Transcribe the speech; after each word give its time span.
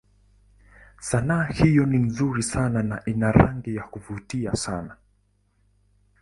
Sanaa 0.99 1.43
hiyo 1.43 1.85
ni 1.85 1.97
nzuri 1.97 2.43
sana 2.43 2.83
na 2.83 3.05
ina 3.05 3.31
rangi 3.31 3.73
za 3.73 3.81
kuvutia 3.81 4.55
sana. 4.55 4.97